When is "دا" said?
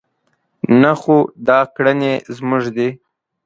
1.47-1.59